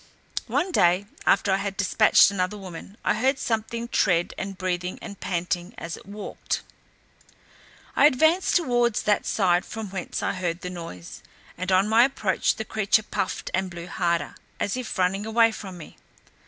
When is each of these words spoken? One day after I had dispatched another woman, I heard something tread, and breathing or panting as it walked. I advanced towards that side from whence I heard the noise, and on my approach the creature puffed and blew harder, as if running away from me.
One 0.47 0.71
day 0.71 1.05
after 1.27 1.51
I 1.51 1.57
had 1.57 1.77
dispatched 1.77 2.31
another 2.31 2.57
woman, 2.57 2.97
I 3.05 3.13
heard 3.13 3.37
something 3.37 3.87
tread, 3.87 4.33
and 4.35 4.57
breathing 4.57 4.97
or 4.99 5.13
panting 5.13 5.75
as 5.77 5.95
it 5.95 6.07
walked. 6.07 6.63
I 7.95 8.07
advanced 8.07 8.55
towards 8.55 9.03
that 9.03 9.27
side 9.27 9.63
from 9.63 9.91
whence 9.91 10.23
I 10.23 10.33
heard 10.33 10.61
the 10.61 10.71
noise, 10.71 11.21
and 11.55 11.71
on 11.71 11.87
my 11.87 12.03
approach 12.03 12.55
the 12.55 12.65
creature 12.65 13.03
puffed 13.03 13.51
and 13.53 13.69
blew 13.69 13.85
harder, 13.85 14.33
as 14.59 14.75
if 14.75 14.97
running 14.97 15.27
away 15.27 15.51
from 15.51 15.77
me. 15.77 15.97